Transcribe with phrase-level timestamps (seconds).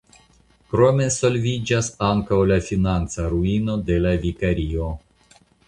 [0.71, 4.93] Krome solviĝas ankaŭ la financa ruino de la vikario.